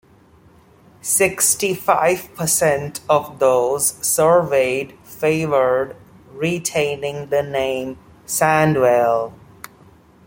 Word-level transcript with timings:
Sixty-five 1.03 2.33
percent 2.33 3.01
of 3.07 3.37
those 3.37 3.89
surveyed 4.03 4.97
favoured 5.03 5.95
retaining 6.33 7.27
the 7.29 7.43
name 7.43 7.99
Sandwell. 8.25 9.33